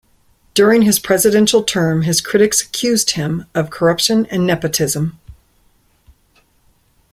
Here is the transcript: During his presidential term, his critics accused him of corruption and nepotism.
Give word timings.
During 0.55 0.81
his 0.81 0.97
presidential 0.97 1.61
term, 1.61 2.01
his 2.01 2.21
critics 2.21 2.63
accused 2.63 3.11
him 3.11 3.45
of 3.53 3.69
corruption 3.69 4.25
and 4.31 4.47
nepotism. 4.47 5.19